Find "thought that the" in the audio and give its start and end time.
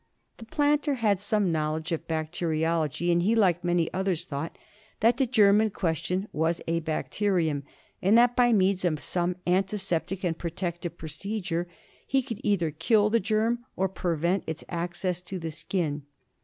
4.25-5.27